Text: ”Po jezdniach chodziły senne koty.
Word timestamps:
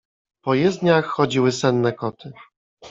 ”Po 0.43 0.53
jezdniach 0.53 1.05
chodziły 1.05 1.51
senne 1.51 1.93
koty. 1.93 2.33